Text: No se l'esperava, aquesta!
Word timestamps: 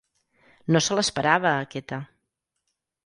No 0.75 0.81
se 0.85 0.97
l'esperava, 0.99 1.53
aquesta! 1.67 2.01